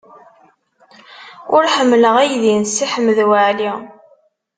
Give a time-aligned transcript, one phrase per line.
[1.55, 3.71] Ur ḥemmleɣ aydi n Si Ḥmed Waɛli.